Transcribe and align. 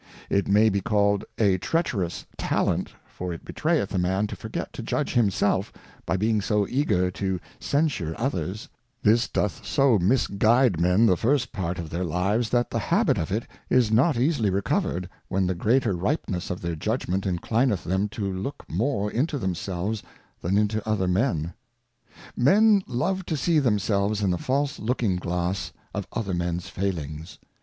It 0.31 0.47
may 0.47 0.69
be 0.69 0.81
called 0.81 1.25
a 1.37 1.59
treacherous 1.59 2.25
Talent, 2.35 2.91
for 3.05 3.33
it 3.33 3.45
betrayeth 3.45 3.93
a 3.93 3.99
Man 3.99 4.25
to 4.25 4.35
forget 4.35 4.73
to 4.73 4.81
judge 4.81 5.13
himself, 5.13 5.71
by 6.07 6.17
being 6.17 6.41
so 6.41 6.67
eager 6.67 7.11
to 7.11 7.39
censure 7.59 8.15
others: 8.17 8.67
This 9.03 9.27
doth 9.27 9.63
so 9.63 9.99
misguide 9.99 10.79
Men 10.81 11.05
the 11.05 11.15
first 11.15 11.51
Part 11.51 11.77
of 11.77 11.91
their 11.91 12.03
Lives, 12.03 12.49
that 12.49 12.71
the 12.71 12.79
Habit 12.79 13.19
of 13.19 13.31
it 13.31 13.45
is 13.69 13.91
not 13.91 14.17
easily 14.17 14.49
recovered, 14.49 15.07
when 15.27 15.45
the 15.45 15.53
greater 15.53 15.93
Ripeness 15.95 16.49
of 16.49 16.61
their 16.61 16.75
Judgment 16.75 17.27
inclineth 17.27 17.83
them 17.83 18.09
to 18.09 18.25
look 18.33 18.65
more 18.67 19.11
into 19.11 19.37
themselves 19.37 20.01
than 20.41 20.57
into 20.57 20.81
other 20.89 21.07
Men. 21.07 21.53
Men 22.35 22.81
love 22.87 23.23
to 23.27 23.37
see 23.37 23.59
themselves 23.59 24.23
in 24.23 24.31
the 24.31 24.39
false 24.39 24.79
Looking 24.79 25.17
glass 25.17 25.71
of 25.93 26.07
other 26.11 26.31
5 26.33 26.37
Mens 26.37 26.69
Failings. 26.69 27.37